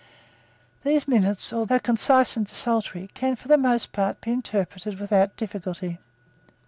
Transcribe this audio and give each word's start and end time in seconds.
These 0.83 1.07
minutes, 1.07 1.47
though 1.51 1.67
concise 1.77 2.35
and 2.35 2.47
desultory, 2.47 3.11
can 3.13 3.35
for 3.35 3.47
the 3.47 3.55
most 3.55 3.91
part 3.91 4.19
be 4.19 4.31
interpreted 4.31 4.99
without 4.99 5.37
difficulty. 5.37 5.99